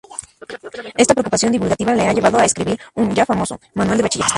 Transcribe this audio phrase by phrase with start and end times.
[0.97, 4.29] Esta preocupación divulgativa le ha llevado a escribir un ya famoso manual de bachillerato.